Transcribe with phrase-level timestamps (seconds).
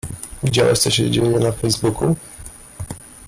[0.43, 2.15] Widziałaś, co się dzieje na Facebooku?